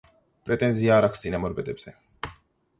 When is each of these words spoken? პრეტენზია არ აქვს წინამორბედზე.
პრეტენზია 0.47 0.95
არ 0.97 1.07
აქვს 1.09 1.23
წინამორბედზე. 1.27 1.97